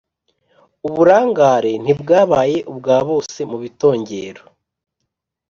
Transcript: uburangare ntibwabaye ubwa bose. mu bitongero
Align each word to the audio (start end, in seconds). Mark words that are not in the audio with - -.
uburangare 0.87 1.71
ntibwabaye 1.83 2.57
ubwa 2.71 2.97
bose. 3.09 3.39
mu 3.49 3.57
bitongero 3.63 4.43